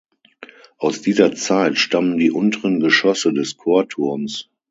[0.79, 4.49] Aus dieser Zeit stammen die unteren Geschosse des Chorturms.